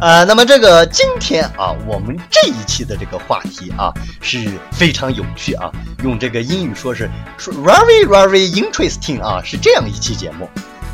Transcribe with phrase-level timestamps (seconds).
[0.00, 5.70] 呃，那么这个今天啊，我们这一期的这个话题啊是非常有趣啊，
[6.02, 10.48] 用这个英语说是说 very very interesting 啊，是这样一期节目。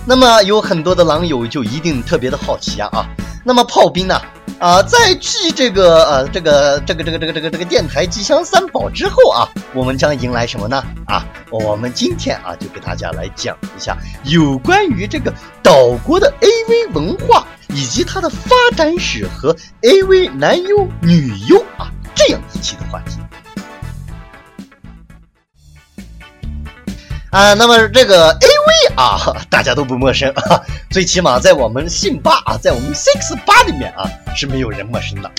[0.07, 3.07] 那么有很多的狼友就一定特别的好奇啊啊，
[3.45, 4.21] 那么炮兵呢，
[4.59, 11.25] 啊在继这个呃这个这个这个这个这个这个电台吉祥三宝之后啊，我们将迎来什么呢啊？
[11.51, 15.33] 我们今天啊就给大家来讲一下有关于这个
[15.63, 17.47] 岛国的 AV 文化。
[17.75, 23.19] 以及它的发展史和 AV 男优女优啊这样一期的话题
[27.31, 35.31] 啊，那么这个 AV 啊， 大家都不陌生啊，最起码在我们信吧啊，在我们 Six 八里面啊是没有人陌生的。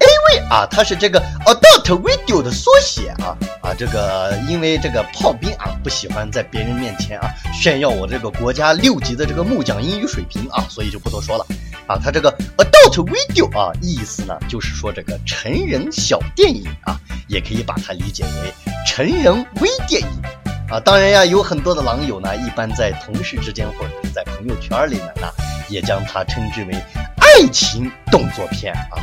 [0.00, 11.44] A V 啊，它是这个 adult video 的缩写啊啊，这个因为这个炮兵啊不喜欢在别人面前啊炫耀我这个国家六级的这个木匠英语水平啊，所以就不多说了
[11.86, 11.98] 啊。
[12.02, 18.54] 它这个 adult video 啊，意思呢就是说这个成人小电影啊，也可以把它理解为
[18.86, 20.08] 成人微电影
[20.70, 20.80] 啊。
[20.80, 25.28] 当然呀，有很多的狼友呢，一般在同事之间或者是在朋友圈里面呢，
[25.68, 26.74] 也将它称之为
[27.16, 28.98] 爱情动作片啊。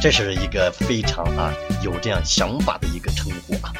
[0.00, 1.52] 这是一个非常啊
[1.82, 3.72] 有这样想法的一个称呼啊。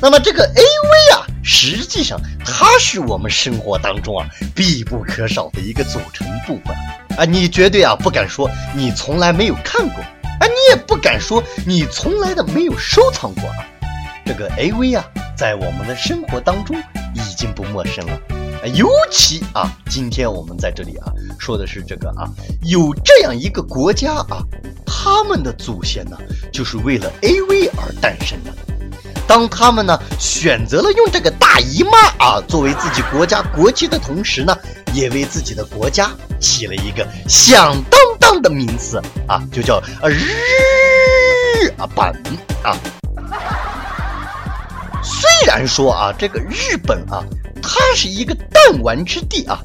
[0.00, 6.74] 那么这个 A V 啊，实际上它是我们生活当中啊必不可少的一个组成部分
[7.18, 7.24] 啊。
[7.24, 13.66] 你绝对啊不敢说你从来没有看过啊，你也不敢说你从来的没有收藏过啊。
[14.32, 15.04] 这个 A V 啊，
[15.36, 16.80] 在我们的生活当中
[17.16, 18.16] 已经不陌生了。
[18.76, 22.30] 尤其啊，今天我们在这里啊，说的是这个啊，
[22.62, 24.38] 有这样一个国家啊，
[24.86, 26.16] 他们的祖先呢，
[26.52, 28.54] 就是为了 AV 而诞生的。
[29.26, 34.56] 当他们呢选择了用这个大姨妈啊作为自己国家国旗的同时呢，
[34.94, 42.06] 也为自己的国家起了一个响当当的名字啊，就叫日啊本
[42.62, 42.78] 啊。
[45.40, 47.24] 虽然说啊，这个日本啊。
[47.62, 49.60] 它是一个弹丸之地啊，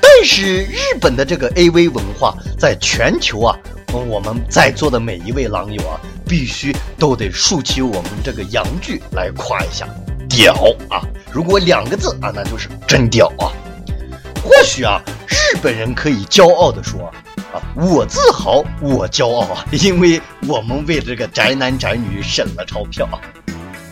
[0.00, 3.58] 但是日本的这个 AV 文化在全球啊，
[3.92, 9.84] 我们在座的每一位狼友啊，必须都得竖起我们这个阳具来夸一下，
[10.28, 10.54] 屌
[10.88, 11.02] 啊！
[11.32, 13.50] 如果两个字啊，那就是真屌啊！
[14.44, 17.12] 或许啊，日本人可以骄傲的说
[17.52, 23.18] 啊，我自豪，我骄傲啊，因为我们为这个宅男宅女省了钞票啊！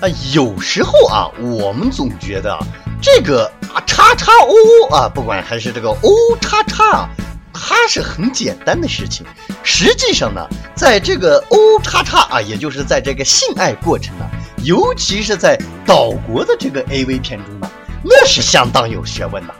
[0.01, 2.61] 啊，有时候啊，我们总觉得啊。
[3.01, 7.09] 这个啊，叉叉 O 啊，不管还是这个 O 叉叉啊，
[7.53, 9.25] 它是很简单的事情。
[9.63, 10.45] 实际上呢，
[10.75, 14.25] 在这个 O 叉叉啊，也就是在这个性爱过程呢，
[14.65, 17.71] 尤其是在岛国的这个 AV 片中呢，
[18.03, 19.55] 那是相当有学问的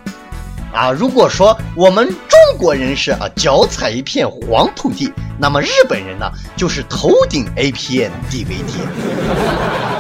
[0.73, 0.91] 啊。
[0.91, 9.98] 如果说我们中国人是啊脚踩一片黄土地，那么日本人呢，就是头顶 A 片 DVD。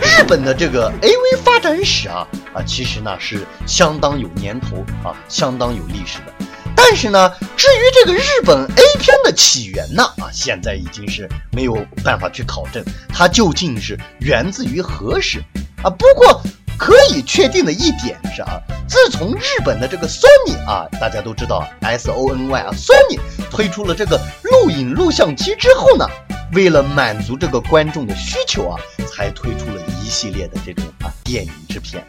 [0.00, 6.32] 日本的这个 AV 发展史啊啊，其实呢是相当有年头啊，相当有历史的。
[6.74, 15.42] 但是呢，至于这个日本 A 片的起源呢啊，现在已经是没有办法去考证它究竟是源自于何时
[15.82, 15.90] 啊。
[15.90, 16.40] 不过
[16.78, 23.18] 可以确定的一点是啊，自从日本的这个 Sony 啊，大家都知道 S O N Y 啊，Sony
[23.50, 26.06] 推出了这个录影录像机之后呢。
[26.52, 32.04] 为了满足这个观众的需求啊，才推出了一系列的这种啊电影制片。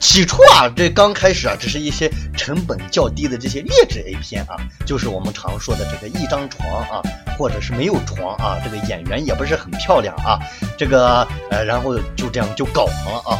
[0.00, 7.02] 起初啊，这刚开始啊，只是一些成本较低的这些劣质 A 片啊，就是我们常说的这个一张床啊，
[7.38, 10.38] 或者是没有床啊，这个演员也不是很漂亮啊，
[10.76, 13.38] 这个呃，然后就这样就搞了啊。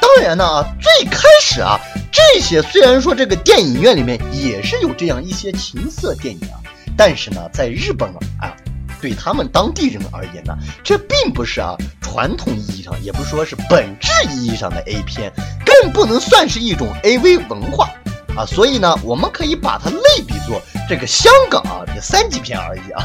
[0.00, 1.78] 当然呢啊，最开始啊，
[2.10, 6.56] 这些虽然说这个电影院里面也是有这样一些情色电影啊，
[6.96, 8.08] 但是呢，在日本
[8.40, 8.56] 啊。
[9.00, 15.32] 对他们当地人而言呢，这并不是啊传统意义上，也不说是本质意义上的 A 片，
[15.64, 17.88] 更不能算是一种 AV 文化
[18.36, 18.44] 啊。
[18.44, 23.02] 所以呢，我们可以把它类比作这个香港啊这三级片而已啊。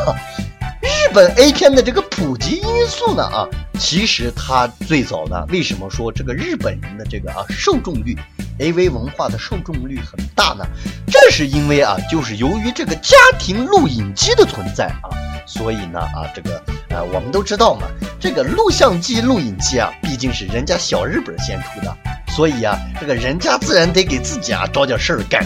[0.81, 3.47] 日本 A 片的这个普及因素呢啊，
[3.79, 8.15] 其实它最早呢，为什么说这个日本人的这个啊受众率
[8.59, 10.65] AV 文化的受众率很大呢？
[11.07, 15.09] 这是因为啊，就是由于这个家庭录影机的存在啊。
[15.45, 16.57] 所以呢，啊，这个
[16.89, 17.87] 啊，我们都知道嘛，
[18.19, 21.95] 这个录像机、录影机啊，毕竟是人家小日本先出的，
[22.29, 25.45] 所以啊，这个人家自然得给自己啊找点事儿干。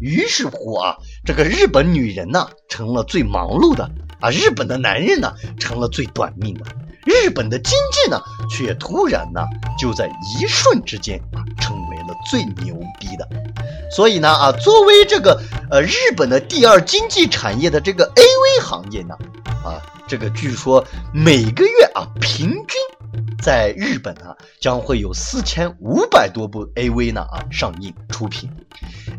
[0.00, 3.90] 于是乎啊，这个日本女人呢成了最忙碌的
[4.20, 6.64] 啊，日本的男人呢成了最短命的，
[7.04, 9.42] 日本的经济呢却突然呢
[9.78, 11.75] 就在一瞬之间啊成
[12.28, 13.28] 最牛逼的。
[13.90, 15.40] 所以呢啊，作为这个
[15.70, 19.14] 呃日本的第二经济产业的这个 AV 行业呢，
[19.64, 22.80] 啊，这个据说每个月啊平均
[23.42, 28.50] 在日本啊将会有四千五百多部 AV 呢啊上映出品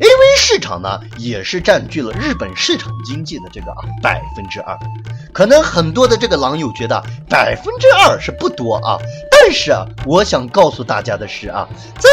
[0.00, 4.78] ，AV 市场呢也是占据了日本市场经济的这个啊百分之二。
[5.32, 8.98] 可能很多的这个狼友觉得百分之二是不多啊，
[9.30, 11.68] 但是啊，我想告诉大家的是啊，
[11.98, 12.08] 在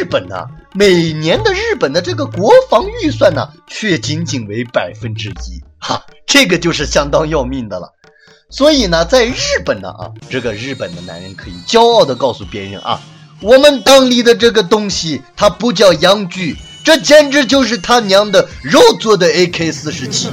[0.00, 0.36] 日本呢。
[0.72, 7.92] 每年的日本的这个国防预算呢，却仅仅为百分之一，哈，这个就是相当要命的了。
[8.50, 13.00] 所以呢，在日本呢，啊，这个日本的男人可以骄傲的告诉别人啊，
[13.40, 20.28] 我们当里的这个东西，它不叫洋具，这简直就是他娘的肉做的 AK 四十七。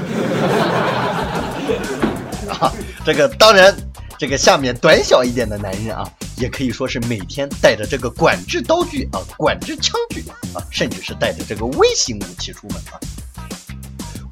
[2.59, 2.73] 啊，
[3.05, 3.75] 这个当然。
[4.19, 6.03] 这个下面短小一点的男人啊，
[6.37, 10.25] 也可以说是每天带着这个管制刀具啊、管制枪具
[10.55, 12.97] 啊，甚至是带着这个微型武器出门啊。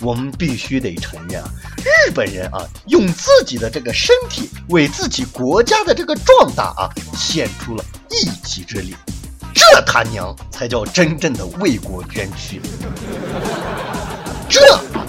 [0.05, 1.49] 我们必须得承认啊，
[1.83, 6.85] 日本人啊，用自己的这个身体为自己国家的这个壮大啊，
[7.17, 8.95] 献出了一己之力，
[9.51, 12.61] 这他娘才叫真正的为国捐躯，
[14.47, 14.61] 这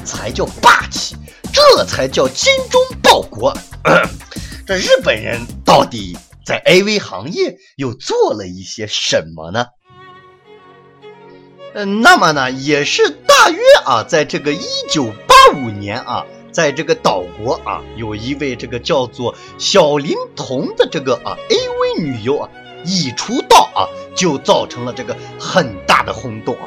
[0.02, 1.14] 才叫霸气，
[1.52, 3.54] 这才叫精忠报国。
[4.66, 9.66] 这日本人到底在 AV 行业又做了一些什么呢？
[11.74, 22.48] 嗯，那么呢，也是大约啊，在这个一九八五年啊，在这个岛国啊，有一位这个叫做小林童的这个啊 AV 女优啊，
[22.82, 23.84] 一出道啊，
[24.16, 26.66] 就造成了这个很大的轰动啊。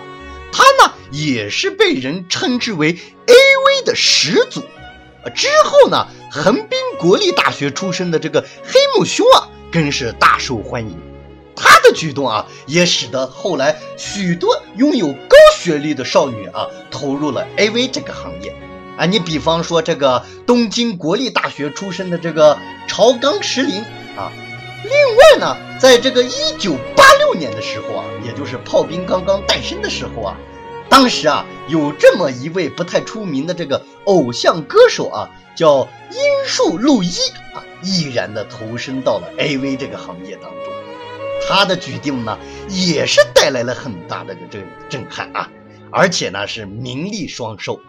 [0.51, 4.61] 她呢，也是被人称之为 AV 的始祖。
[5.35, 10.95] 之后呢，横滨国立大学出身的这个黑木兄啊，更是大受欢迎。
[11.55, 15.13] 他的举动啊，也使得后来许多拥有
[15.59, 18.55] 学历的少女啊，投入了 AV 这个行业。
[18.97, 22.57] 啊，你比方说这个东京国立大学出身的这个
[22.87, 23.81] 朝冈石林
[24.15, 24.31] 啊。
[24.83, 30.37] 另外呢，在这个一九八六年的时候啊，也就是炮兵刚刚诞生的时候啊。
[30.89, 37.11] 当时啊，有这么一位不太出名的这个偶像歌手啊，叫樱树露一
[37.53, 40.73] 啊，毅然的投身到了 AV 这个行业当中。
[41.49, 42.37] 他的举动呢，
[42.69, 45.49] 也是带来了很大的这个这震撼啊，
[45.91, 47.81] 而且呢是名利双收。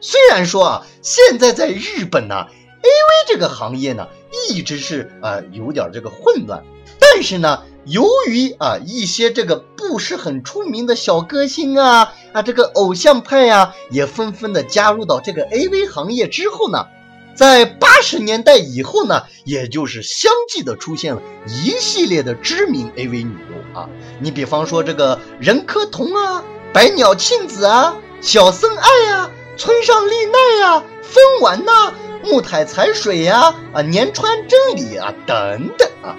[0.00, 2.46] 虽然说啊，现在在日本呢
[2.82, 4.06] ，AV 这个行业呢，
[4.50, 6.62] 一直是呃有点这个混乱，
[7.00, 7.62] 但是呢。
[7.88, 16.88] 由于啊一些这个不是很出名的小歌星啊啊这个偶像派呀也纷纷的加入到这个 AV 行业之后呢，
[17.36, 23.88] 在八十年代以后呢，也就是相继的出现了一系列的知名 AV 女优啊，
[24.20, 26.42] 你比方说这个任科彤啊、
[26.72, 31.92] 百鸟庆子啊、小森爱呀、村上丽奈呀、风丸呐、
[32.24, 36.16] 木台彩水呀、啊年川真理啊等等啊。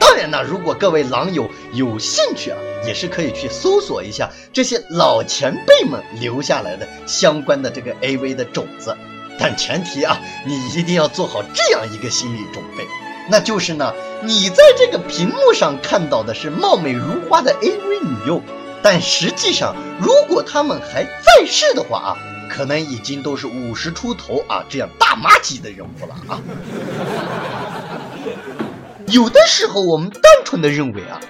[0.00, 8.96] 当然呢，如果各位狼友有兴趣啊，也是可以去搜索一下这些老前辈们留下来的相关的这个 AV 的种子。
[9.38, 12.86] 但前提啊，你一定要做好这样一个心理准备，
[13.30, 18.42] 那就是呢，你在这个屏幕上看到的是貌美如花的 AV 女优，
[18.82, 22.16] 但实际上，如果他们还在世的话啊，
[22.50, 26.40] 可能已经都是五十出头啊这样大妈级的人物了啊。
[29.06, 31.20] 有的时候，我们单纯的认为啊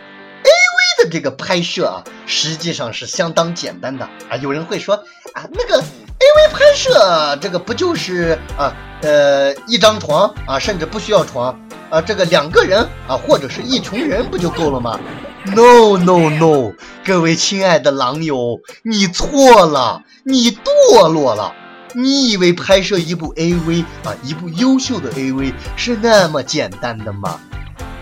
[0.43, 4.37] ，AV 的这个拍摄啊，实际上是相当简单的啊。
[4.41, 4.97] 有人会说
[5.35, 5.85] 啊，那个
[6.19, 11.57] AV 拍摄这个不就是啊，呃，一张床啊，甚至不需要床
[11.91, 14.99] 啊，这个两个人啊，或者是一群人不就够了吗
[15.47, 16.73] ？No No No，
[17.05, 21.53] 各位亲爱的狼友，你错了，你堕落了。
[21.95, 27.41] 你以为拍摄一部 AV 啊，一部优秀的 AV 是那么简单的吗？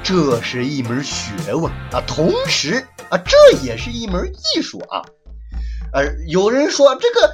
[0.03, 5.03] 这是一门学问啊，同时啊，这也是一门艺术啊。
[5.93, 7.33] 呃，有人说这个，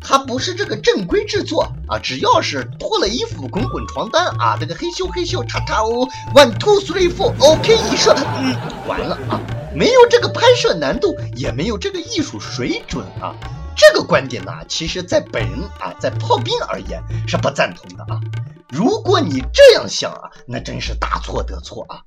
[0.00, 8.56] 它不是这个正规制作啊，只要是脱了衣服滚滚床单啊，这个嘿咻嘿咻叉叉哦，one two three four，OK 一射，嗯，
[8.88, 9.40] 完了啊，
[9.74, 13.34] 没有这个拍摄难度，也没有这个艺术水准啊。
[13.76, 18.20] 这个观点呢，其实在本人啊，在炮兵而言是不赞同的啊。
[18.68, 22.02] 如果你这样想啊，那真是大错特错啊！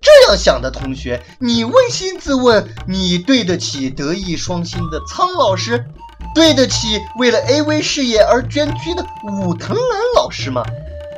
[0.00, 5.84] 这样想的同学，你扪心自问，你对得起德艺双馨的苍老师，
[6.34, 10.62] 对得起为了 AV 事业而捐躯的武藤兰老师吗？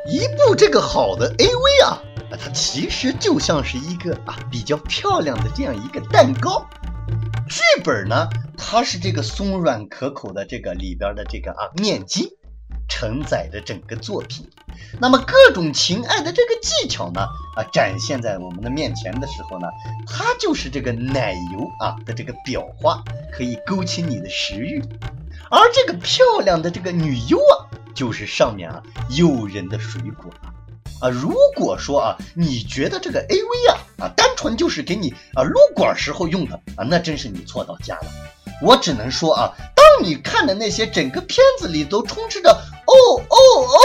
[0.09, 2.00] 一部这个好的 AV 啊，
[2.31, 6.67] 它其实就像是一个啊比较漂亮的这样一个蛋糕。
[7.49, 12.29] 剧本呢，它是这个松软可口的这个里边的这个啊面筋，
[12.88, 14.49] 承载着整个作品。
[15.01, 17.23] 那么各种情爱的这个技巧呢，
[17.57, 19.67] 啊，展现在我们的面前的时候呢，
[20.07, 24.83] 它就是这个奶油啊的这个裱花，可以勾起你的食欲。
[25.51, 30.53] 而这个漂亮的这个女优啊，就是上面啊诱人的水果啊。
[31.01, 38.07] 啊，如果说啊，你觉得这个 A V 啊啊单纯就是给你啊撸管时候用的啊，那真是你错到家了。
[38.63, 43.79] 我只能说啊，当你看的那些整个片子里都充斥着哦哦哦。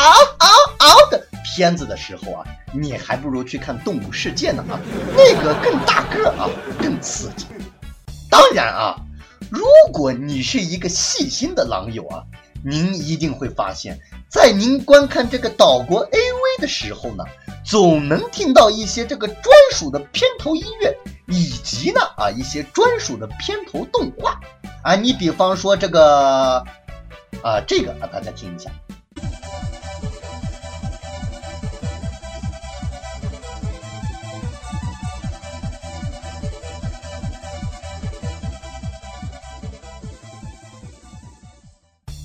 [0.00, 4.80] 嗷嗷嗷的片子的时候啊，你还不如去看《动物世界》呢啊，
[5.14, 6.48] 那个更大个啊，
[6.80, 7.44] 更刺激。
[8.30, 8.96] 当然啊，
[9.50, 12.22] 如果你是一个细心的狼友啊，
[12.64, 13.98] 您一定会发现，
[14.30, 17.24] 在您观看这个岛国 AV 的时候呢，
[17.62, 24.40] 总能听到一些这个专属的片头音乐，以及呢啊一些专属的片头动画
[24.82, 24.94] 啊。
[24.94, 26.64] 你比方说这个
[27.42, 28.70] 啊，这个啊，大家听一下。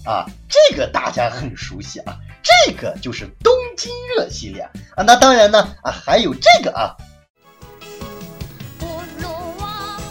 [0.05, 4.61] 啊，这个大家很熟悉啊，这个就是东京热系列
[4.95, 5.03] 啊。
[5.03, 6.95] 那当然呢啊，还有这个啊，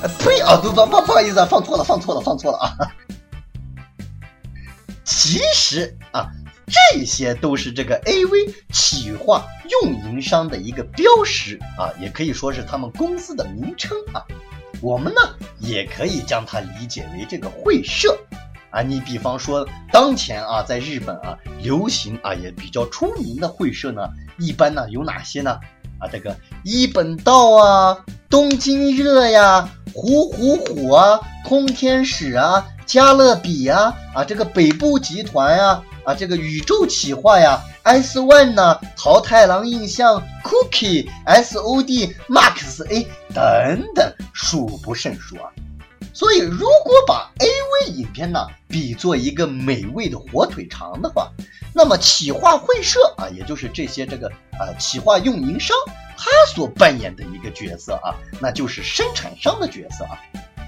[0.02, 2.76] 啊呸啊，不不不不好意思啊，放错了，放错了，放错了啊。
[5.04, 6.28] 其实啊，
[6.66, 9.46] 这些都是这个 AV 企划
[9.82, 14.24] 运营商的一个标识啊，也可以说是他们公司的名称啊。
[14.80, 15.20] 我们呢，
[15.60, 18.18] 也可以将它理解为这个会社。
[18.74, 24.02] 啊，你比方说，当前啊，在日本啊，流行啊也比较出名的会社呢，
[24.36, 25.52] 一般呢有哪些呢？
[26.00, 27.96] 啊，这个一本道啊，
[28.28, 45.48] 东京热呀，虎虎虎啊，空天使啊，加勒比啊，啊，这个北部集团呀，啊，这个宇宙企划呀，S One 呢，桃太郎印象，Cookie，S O D Max A 等等，数不胜数啊。
[46.14, 51.30] 所以，如果把 AV 影片呢比作一个美味的火腿肠的话，
[51.74, 55.76] 那么企划会社啊，也就是这些这个啊企划运营商，
[56.16, 60.16] 他所扮演的一个角色啊，那就是生产商的角色啊。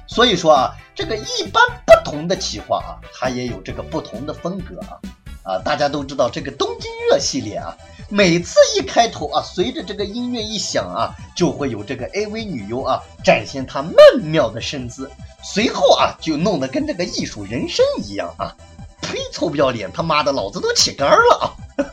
[0.09, 4.99] 所以说啊，这个一般不同的企划啊，它也有这个不同的风格啊。
[5.45, 7.77] 啊，大家都知道这个东京热系列啊，
[8.09, 15.11] 每次一开头啊，随着这个音乐一响啊，就会有这个 AV 女优啊展现她曼妙的身姿。
[15.43, 18.53] 随后啊，就弄得跟这个艺术人生一样啊！
[19.01, 19.91] 呸，臭不要脸！
[19.93, 21.87] 他妈的，老子都起杆了啊！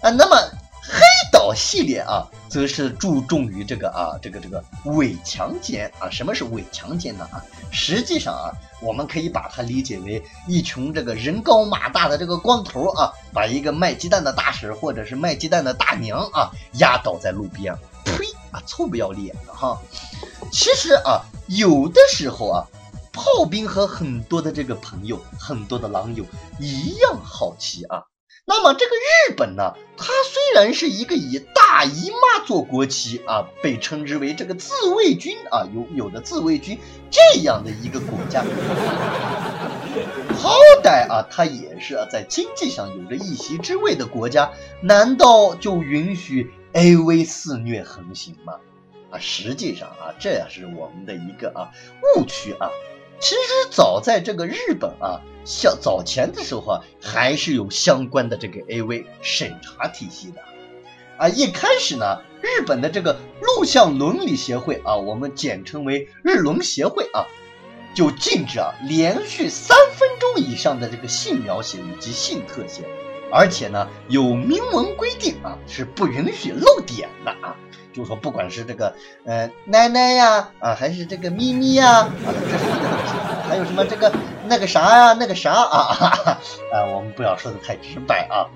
[0.00, 0.36] 啊，那么
[1.40, 6.10] 岛系列啊，则是注重于这个啊，这个这个伪强奸啊。
[6.10, 7.26] 什么是伪强奸呢？
[7.32, 17.74] 啊，实际上啊，我们可以把它理解为一群这个人高马大的这个光头啊，把一个卖鸡蛋的大婶或者是卖鸡蛋的大娘啊压倒在路边。
[18.04, 19.80] 呸啊，臭不要脸的哈！
[20.52, 21.22] 其实啊。
[21.46, 22.66] 有的时候啊，
[23.14, 26.22] 炮兵和很多的这个朋友，很多的狼友
[26.58, 28.04] 一样好奇啊。
[28.50, 36.76] 那么这个日本呢，它虽然是一个以大姨妈做国旗啊，被称之为这个自卫军啊，有有的自卫军
[37.12, 38.42] 这样的一个国家，
[40.36, 44.50] 好歹啊，它也是在经济上有着一席之位的国家，
[44.82, 48.54] 难道就允许 AV 肆虐横行吗？
[49.12, 51.70] 啊，实际上啊，这也是我们的一个啊
[52.16, 52.68] 误区啊。
[53.20, 60.40] 其实早在这个日本啊，像早前的时候啊，还是有相关的这个 AV 审查体系的。
[61.18, 67.26] 啊，一开始呢，日本的这个录像伦理协会啊，我们简称为日伦协会啊，
[67.94, 72.88] 就禁止啊连续三分钟以上的这个性描写以及性特写，
[73.30, 77.54] 而且呢有明文规定啊，是不允许露点的啊。
[77.92, 78.94] 就说不管是这个
[79.24, 84.12] 呃奶奶呀啊，还是这个咪咪呀啊，这是一个东西，还有什么这个
[84.46, 86.38] 那个啥呀那个啥啊
[86.72, 88.46] 啊，我们不要说的太直白啊。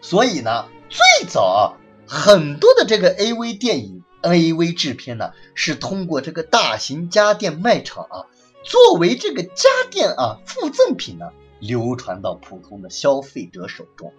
[0.00, 1.62] 所以呢，最早啊，
[2.06, 8.26] 很多的这个 AV 电影、AV 制片呢，是通过这个大型家电卖场啊，
[8.64, 14.12] 作为这个家电啊附赠品呢，流传到普通的消费者手中。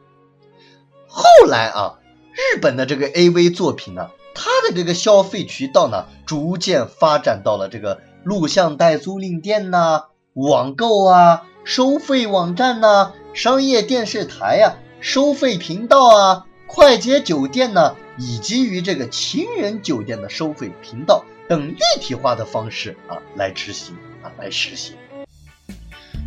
[1.07, 2.00] 后来啊，
[2.34, 24.96] 日本的这个 AV 作品呢，它的这个消费渠道呢，逐渐发展到了这个录像带租赁店呐、网购啊、收费网站呐、商业电视台呀、收费频道啊、快捷酒店呢，以及于这个情人酒店的收费频道等立体化的方式啊来执行啊来实行。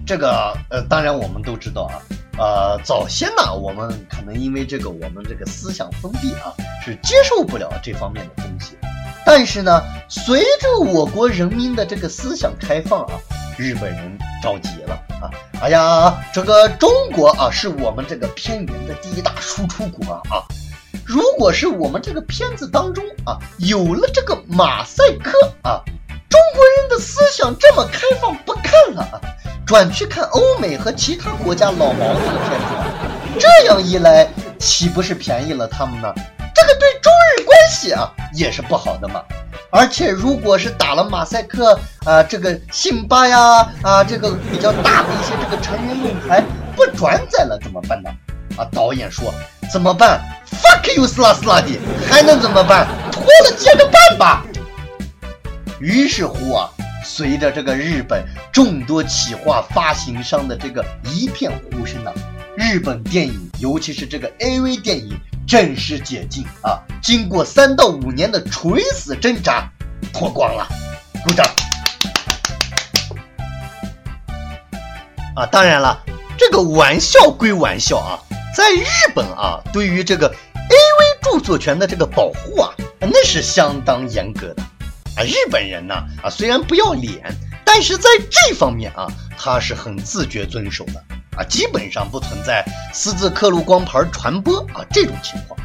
[0.06, 2.00] 这个呃，当然我们都知道啊，
[2.38, 6.54] 呃，早先呢，我们可能因为这个我们这个思想封闭啊，
[6.84, 8.76] 是接受不了这方面的东西。
[9.26, 13.18] 但是呢，随着我国人民的这个思想开放啊，
[13.58, 15.28] 日本人着急了啊！
[15.60, 20.46] 哎呀，这个中国啊，是我们这个片源的第一大输出国啊！
[21.04, 25.82] 如果是我们这个片子当中啊，有了这个马赛克啊，
[26.30, 29.20] 中国人的思想这么开放，不看了啊，
[29.68, 34.26] 转去看欧美和其他国家老毛子的片子，这样一来，
[34.58, 36.10] 岂不是便宜了他们呢？
[36.54, 39.22] 这个对中日关系啊也是不好的嘛。
[39.70, 46.42] 而且如果是打了马赛克啊，这个辛巴呀啊，这个比较大的一些这个成人用牌
[46.74, 48.08] 不转载了怎么办呢？
[48.56, 49.34] 啊，导演说
[49.70, 50.18] 怎么办
[50.50, 51.78] ？fuck you，斯拉斯拉的，
[52.10, 52.88] 还能怎么办？
[53.12, 54.46] 脱了接着办吧。
[55.78, 56.70] 于是乎啊，
[57.08, 58.22] 随着这个日本
[58.52, 62.12] 众多企划发行商的这个一片呼声啊，
[62.54, 65.18] 日本电影，尤其是这个 AV 电影。
[65.46, 66.76] 正式解禁啊！
[67.02, 69.66] 经过三到五年的垂死挣扎，
[70.12, 70.68] 脱光了，
[71.24, 71.46] 鼓掌！
[75.34, 76.04] 啊，当然了，
[76.36, 78.20] 这个玩笑归玩笑啊，
[78.54, 78.84] 在日
[79.14, 84.62] 本啊，对于这个 AV 著作权的这个保护啊，那是相当严格的
[85.18, 85.24] 啊。
[85.24, 87.20] 日本人呢啊，虽然不要脸，
[87.64, 89.06] 但是在这方面啊，
[89.36, 91.04] 他是很自觉遵守的。
[91.36, 95.56] 啊，基本上不存在私自刻录光盘传播啊这种情况，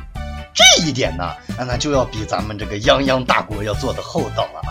[0.53, 4.69] 这一点呢，那就要比咱们这个泱泱大国要做的厚道了啊！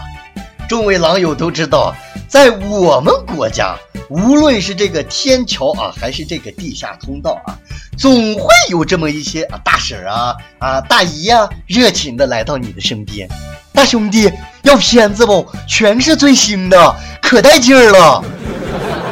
[0.68, 1.92] 众位狼友都知道，
[2.28, 3.76] 在我们国家，
[4.08, 7.58] 无论是这个天桥啊，还是这个地下通道啊，
[7.98, 13.28] 总会有这么一些啊大婶啊啊大姨呀，热情的来到你的身边，
[13.72, 14.30] 大兄弟
[14.62, 15.46] 要片子不？
[15.66, 18.24] 全是最新的，可带劲儿了！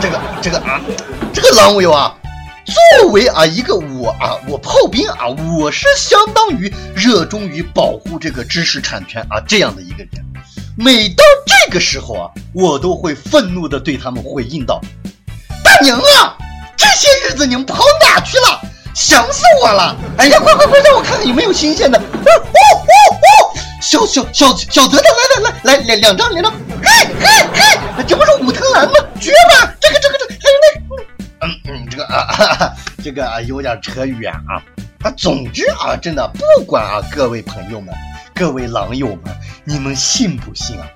[0.01, 0.81] 这个这个啊。
[1.33, 2.13] 这个狼友啊，
[3.01, 10.11] 作为啊一个我啊我炮兵啊，我是相当于热衷于保护这个知识产权啊这样的一个人。
[10.77, 14.81] 每到这个时候啊，我都会愤怒的对他们回应道
[15.63, 16.37] ：“大娘啊，
[16.77, 18.61] 这些日子你们跑哪去了？
[18.95, 19.97] 想死我了！
[20.19, 21.99] 哎呀，快快快，让我看看有没有新鲜的！
[21.99, 22.41] 哦哦
[23.15, 28.93] 哦，小小小小泽的，来来来来两两张两张，嘿嘿嘿，这不是武藤兰吗？
[29.21, 29.73] 绝吧！
[29.81, 30.77] 这个这个这还有那。”
[31.47, 32.73] 嗯嗯，这个啊，
[33.03, 34.63] 这个啊有点扯远啊。
[35.03, 37.95] 啊，总之啊，真的不管啊，各位朋友们，
[38.35, 40.87] 各位狼友们，你们信不信啊？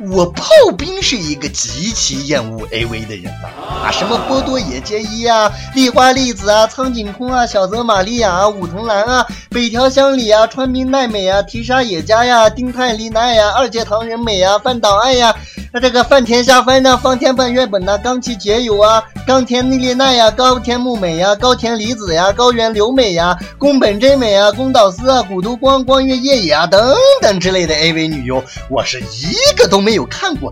[0.00, 0.44] 我炮
[0.76, 3.48] 兵是一个极其厌恶 AV 的人呐！
[3.84, 15.34] 啊，什么波多野结衣啊、丽花丽子啊、苍井空啊、小泽玛利亚啊、武藤兰啊、北条香里啊、川滨奈美啊、提沙野加呀、丁太莉奈呀、二阶堂仁美啊、饭岛爱呀。
[15.74, 30.50] 那这个饭田下帆呢，方天半月本呐，冈崎结友啊，冈田丽丽奈呀，高田木美呀，高田梨子呀，高原留美呀，宫本真美啊，宫岛丝啊，古都光光月夜野啊等等之类的 AV 女优，我是一个都没没有看过，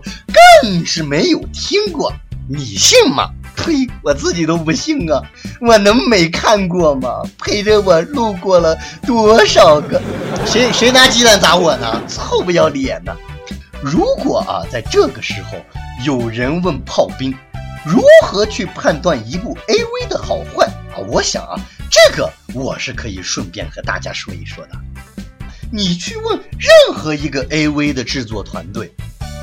[0.61, 2.13] 更是没有听过，
[2.47, 3.31] 你信吗？
[3.55, 5.19] 呸，我自己都不信啊，
[5.59, 7.23] 我能没看过吗？
[7.39, 9.99] 陪着我路过了多少个，
[10.45, 11.99] 谁谁拿鸡蛋砸我呢？
[12.07, 13.17] 臭不要脸呢！
[13.81, 15.57] 如果啊，在这个时候
[16.05, 17.33] 有人问炮兵
[17.83, 24.73] 如何去判断一部 AV 的好坏啊，我想啊，这个我是可以顺便和大家说一说的。
[25.73, 28.93] 你去问任何一个 AV 的制作团队，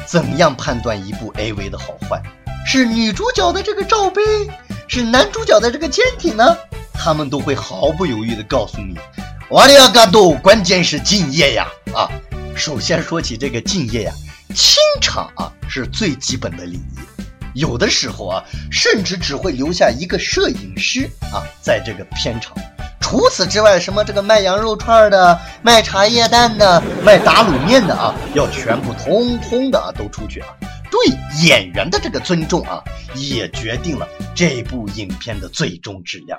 [0.09, 2.23] 怎样判断一部 AV 的好坏？
[2.67, 4.23] 是女主角的这个罩杯，
[4.89, 6.57] 是男主角的这个坚挺呢？
[6.95, 8.99] 他们都会毫不犹豫地告诉你：
[9.51, 11.69] 瓦里亚嘎多，关键是敬业呀！
[11.95, 12.09] 啊，
[12.57, 14.13] 首先说起这个敬业呀。
[14.55, 16.99] 清场啊是最基本的礼仪，
[17.53, 18.43] 有的时候啊，
[18.73, 22.57] 甚至只会留下一个摄影师啊，在这个片场。
[23.09, 30.49] 除此之外，什么这个卖羊肉串的、卖茶叶蛋的、卖打卤面的啊，要全部通通的啊都出去啊。
[30.91, 36.39] 对演员的这个尊重啊，也决定了这部影片的最终质量。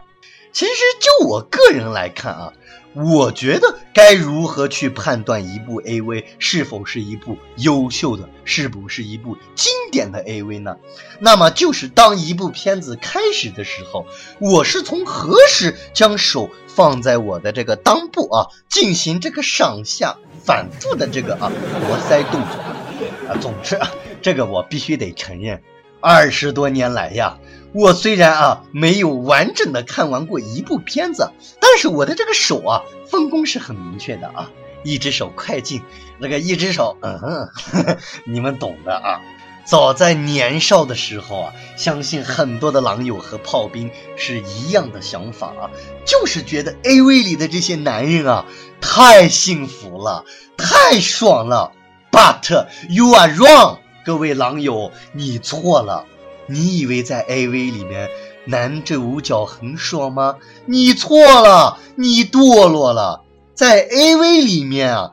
[0.53, 2.53] 其实就我个人来看啊，
[2.93, 10.77] 我觉得该如何去判断一部 AV 是否是一部优秀的，是不是一部经典的 AV 呢？
[11.19, 14.07] 那么就是当一部片子开始的时候，
[14.39, 21.51] 我是从何时将手放在我的这个裆部啊，进行这个上下反复的这个啊
[21.87, 23.37] 活塞动作啊。
[23.39, 25.61] 总之啊，这个我必须得承认，
[26.01, 27.37] 二十多年来呀。
[27.73, 34.49] 我虽然啊没有完整的看完过一部片子，但是我的这个手啊分工是很明确的啊，
[34.83, 35.81] 一只手快进，
[36.19, 37.49] 那个一只手，嗯哼，
[38.25, 39.21] 你们懂的啊。
[39.65, 45.69] 早在年少的时候啊，相信很多的狼友和炮兵是一样的想法啊，
[46.05, 48.45] 就是觉得 AV 里的这些男人啊
[48.81, 50.25] 太幸福了，
[50.57, 51.71] 太爽了。
[52.11, 56.05] But you are wrong，各位狼友，你错了。
[56.49, 58.09] 你以为在 AV 里面
[58.45, 60.37] 男主角很爽吗？
[60.65, 63.23] 你错了，你堕落了。
[63.53, 65.11] 在 AV 里面啊，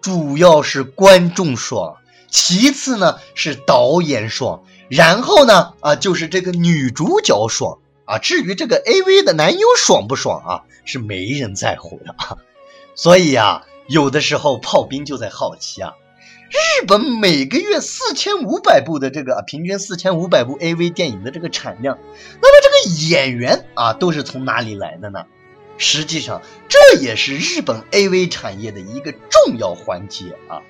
[0.00, 1.96] 主要是观众爽，
[2.28, 8.18] 其次呢是导演爽，然后呢啊就是这个女主角爽啊。
[8.18, 12.36] 至于这个 AV 的男优爽不爽啊，是没人在乎的啊。
[12.96, 15.92] 所以啊，有的时候炮兵就在好奇啊。
[16.52, 21.98] 日本每个月四千五百部的这个平均四千五百部 AV 电影的这个产量，
[22.42, 25.24] 那么这个演员啊都是从哪里来的呢？
[25.78, 30.60] 实际上这也是日本 AV 产业的一个重要环节啊！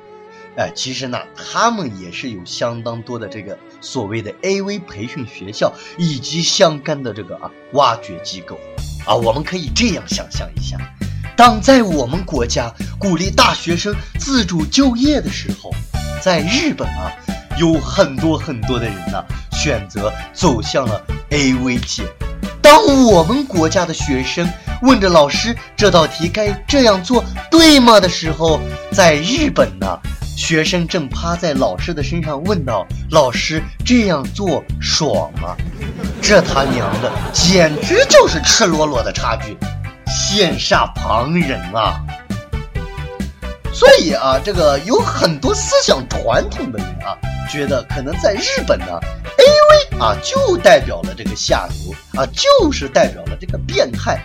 [0.57, 8.57] 哎，其实呢，他们也是有相当多的这个所谓的 AV 培训学校以及相关的这个啊挖掘机构
[9.05, 10.79] 啊，我们可以这样想象一下。
[11.37, 15.71] 当在我们国家鼓励大学生自主就业的时候，
[16.21, 17.11] 在日本啊，
[17.59, 22.05] 有很多很多的人呢选择走向了 AV 界。
[22.61, 24.49] 当我们国家的学生
[24.83, 28.61] 问着老师这道题该这样做对吗的时候，
[28.93, 29.99] 在日本呢，
[30.37, 35.57] 学生正趴在老师的身上问道：“老师这样做爽吗？”
[36.23, 39.57] 这他娘的简直就是赤裸裸的差距！
[40.13, 42.05] 羡煞旁人啊！
[43.73, 47.17] 所以啊，这个有很多思想传统的人啊，
[47.51, 49.01] 觉得可能在日本呢
[49.39, 54.21] ，AV 啊就代表了这个下流啊，就是代表了这个变态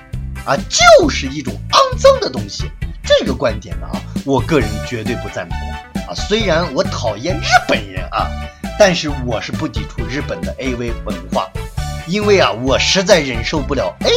[0.46, 2.70] 啊，就是一种肮脏的东西。
[3.02, 5.58] 这个观点呢啊，我个人绝对不赞同
[6.02, 6.14] 啊。
[6.14, 8.28] 虽然我讨厌日本人啊，
[8.78, 11.50] 但是我是不抵触日本的 AV 文化。
[12.08, 14.10] 因为啊，我实在忍受不了 A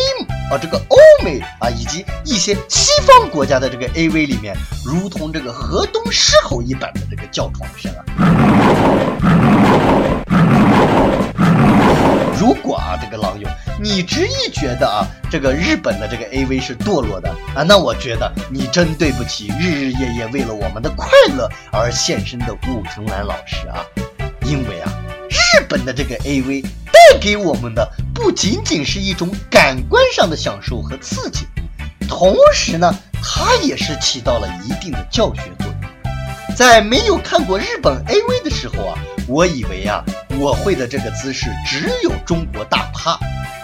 [0.55, 8.05] 啊这个欧美啊以及一些西方国家的这个 AV 里面，如同这个河东狮吼一般的这个叫床声啊。
[12.39, 13.47] 如果啊这个狼友
[13.79, 23.85] 你执意觉得啊这个日本的这个 AV 是堕落的啊，那我觉得你真对不起日日夜夜为了我们的快乐而献身的武藤兰老师啊，
[24.47, 24.93] 因为啊
[25.29, 26.65] 日本的这个 AV。
[27.11, 31.45] 带给我们的不仅仅是一种感官上的享受和刺激，
[32.09, 36.55] 同时呢，它也是起到了一定的教学作用。
[36.57, 40.05] 在没有看过日本 AV 的时候啊，我以为啊，
[40.39, 43.19] 我会的这个姿势只有中国大趴；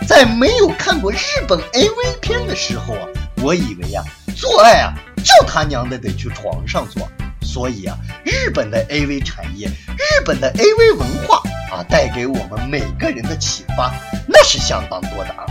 [0.08, 3.06] 在没有看过日本 AV 片的时候啊，
[3.42, 4.02] 我以为呀，
[4.36, 7.08] 做爱啊，就他娘的得去床上做。
[7.42, 11.40] 所以啊，日本的 AV 产业，日本的 AV 文化。
[11.70, 13.92] 啊，带给我们每个人的启发
[14.26, 15.44] 那是相当多的啊！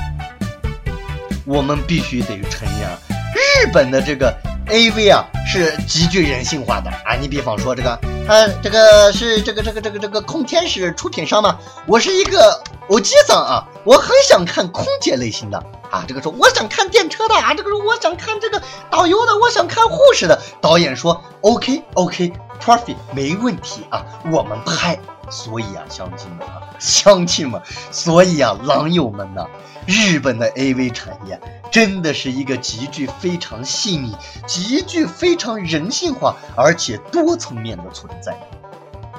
[1.45, 2.97] 我们必须得承认啊，
[3.35, 4.33] 日本的这个
[4.67, 7.15] AV 啊是极具人性化的啊。
[7.19, 11.59] 你比方说这个，呃，这个是这个这个这个这个空天使出品商吗？
[11.85, 15.57] 我是一个欧吉桑啊，我很想看空姐类型的
[15.91, 16.03] 啊。
[16.07, 20.41] 这个说我想看电车的啊，这个说我想看这个导游的，我想看护士的。
[20.61, 24.99] 导演说 OK OK OK，perfect，没问题啊，我们拍。
[25.31, 27.59] 所以啊，乡亲们啊， 乡亲们，
[27.91, 29.47] 所以啊，狼友们呐，
[29.87, 31.39] 日本的 AV 产业
[31.71, 34.15] 真的是一个极具非常细腻、
[34.45, 38.37] 极具非常人性化而且多层面的存在。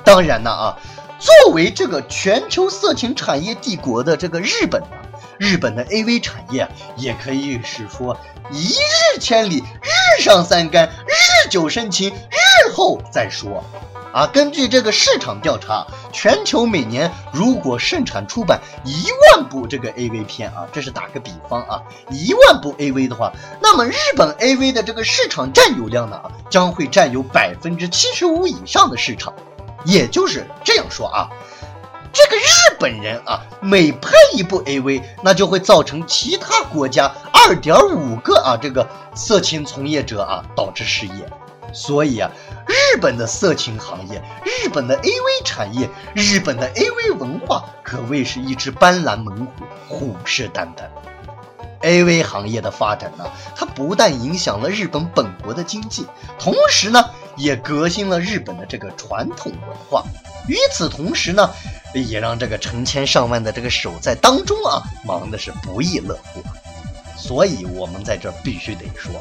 [0.04, 0.78] 当然呢啊，
[1.18, 4.88] 作为这个全球色情产业帝国的这个日本呢，
[5.38, 8.16] 日本的 AV 产业也可以是说
[8.52, 13.62] 一日千里，日上三竿，日久生情，日后再说。
[14.12, 19.04] 啊，根据这个市场调查，全球每年如果盛产出版一
[19.34, 23.30] 万部这个 AV 片啊，这是打个比方啊，一万部 AV 的话，
[23.60, 29.34] 那么日本 AV 的这个市场占有量呢，将会占有百分之七十五以上的市场。
[29.84, 31.28] 也就是这样说啊，
[32.10, 41.28] 这个日本人啊，每拍一部 AV，那就会造成其他国家二点五个啊这个色情从业者啊导致失业。
[41.72, 42.30] 所以啊，
[42.66, 50.88] 日本的色情行业、日本的 AV 产业、日本的 AV 文化可谓是一只斑斓猛虎，虎视眈眈。
[51.82, 56.06] AV 行业的发展呢，它不但影响了日本本国的经济，
[56.38, 57.04] 同时呢，
[57.36, 60.02] 也革新了日本的这个传统文化。
[60.48, 61.50] 与此同时呢，
[61.92, 66.42] 也让这个成千上万的这个手在当中啊，忙的是不亦乐乎。
[67.26, 69.20] 所以，我们在这必须得说，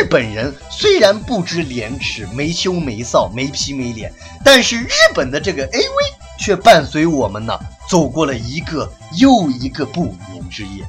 [0.00, 4.12] 日本人虽然不知廉耻、没羞没臊、没皮没脸，
[4.44, 5.92] 但是日本的这个 AV
[6.36, 7.56] 却伴随我们呢，
[7.88, 10.84] 走过了一个又一个不眠之夜。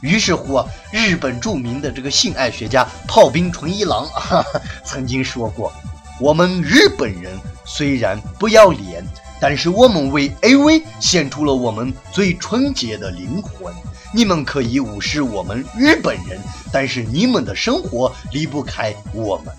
[0.00, 5.72] 于是乎啊，日本著名的这个性爱学家炮兵纯一郎哈哈曾经说过
[6.20, 9.04] ：“我们日本人虽然不要脸，
[9.40, 13.74] 但是我们为 AV 献出了我们最纯洁的灵魂。
[14.14, 16.40] 你们可以无视我们日本人，
[16.72, 19.54] 但是你们的生活离不开我们。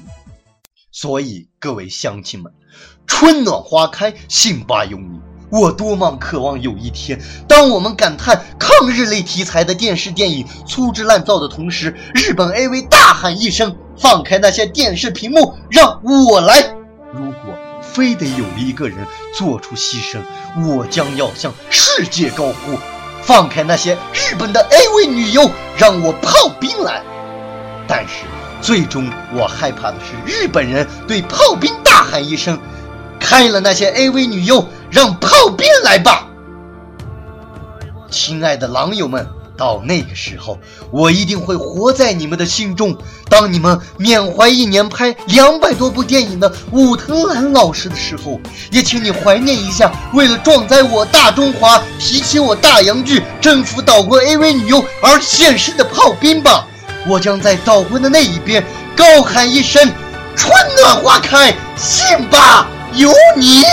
[0.91, 2.51] 所以各位乡亲们，
[3.05, 16.75] 春暖花开，信吧有你。”我多么渴望有一天，当我们感叹抗日类题材的电视电影粗制滥造的同时，日本 AV 大喊一声：“放开那些电视屏幕，让我来！”
[17.15, 17.56] 如果
[17.97, 18.99] 非得有一个人
[19.33, 20.19] 做出牺牲，
[20.63, 22.77] 我将要向世界高呼
[23.25, 27.01] ：“放开那些日本的 AV 女优，让我炮兵来！”
[27.89, 28.25] 但是，
[28.61, 32.59] 最终我害怕的是日本人对炮兵大喊一声
[33.19, 36.27] ：“开了那些 AV 女优！”让炮兵来吧，
[38.11, 39.27] 亲爱的狼友们！
[39.57, 40.57] 到那个时候，
[40.91, 42.95] 我一定会活在你们的心中。
[43.29, 48.39] 当你们缅怀一年拍两百多部电影的武藤兰老师的时候，
[48.71, 56.67] 也请你怀念一下，为了壮哉我大中华，提起我大洋剧，征服岛国 AV 女优而献身的炮兵吧！
[57.07, 58.63] 我将在岛国的那一边
[58.95, 59.81] 高喊一声
[60.35, 63.63] ：“春暖花开，信吧，有你！”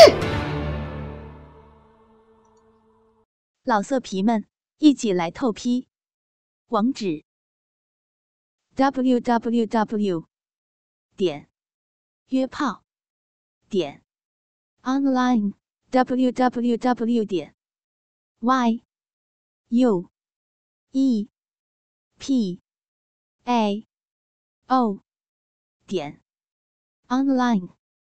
[3.65, 4.45] 老色皮们，
[4.79, 5.89] 一起来透批！
[6.67, 7.25] 网址
[8.75, 10.29] ：w w w
[11.17, 11.49] 点
[12.29, 12.85] 约炮
[13.69, 14.03] 点
[14.83, 15.55] online
[15.91, 17.55] w w w 点
[18.41, 18.85] y
[19.69, 20.11] u
[20.91, 21.29] e
[22.19, 22.61] p
[23.45, 23.87] a
[24.67, 25.01] o
[25.87, 26.21] 点
[27.09, 27.84] online。